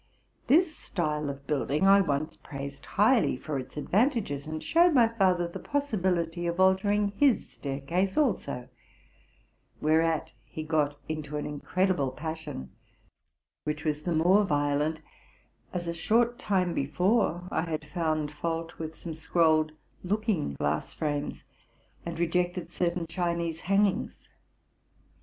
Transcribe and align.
This 0.47 0.75
style 0.75 1.29
of 1.29 1.45
building 1.45 1.85
I 1.85 2.01
once 2.01 2.35
praised 2.35 2.87
highly 2.87 3.37
for 3.37 3.59
its 3.59 3.77
advantages, 3.77 4.47
and 4.47 4.63
showed 4.63 4.95
my 4.95 5.07
father 5.07 5.47
the 5.47 5.59
possibility 5.59 6.47
of 6.47 6.59
altering 6.59 7.09
his 7.17 7.47
staircase 7.47 8.17
also; 8.17 8.67
whereat 9.79 10.33
he 10.43 10.63
got 10.63 10.97
into 11.07 11.37
an 11.37 11.45
incredible 11.45 12.09
passion, 12.09 12.71
which 13.63 13.85
was 13.85 14.01
the 14.01 14.15
more 14.15 14.43
violent 14.43 15.01
as, 15.71 15.87
a 15.87 15.93
short 15.93 16.39
time 16.39 16.73
before, 16.73 17.47
I 17.51 17.61
had 17.69 17.87
found 17.87 18.31
fault 18.31 18.79
with 18.79 18.95
some 18.95 19.13
scrolled 19.13 19.71
looking 20.03 20.53
glass 20.55 20.93
frames, 20.95 21.43
and 22.07 22.17
rejected 22.17 22.71
certain 22.71 23.05
Chinese 23.05 23.59
hangings. 23.61 24.19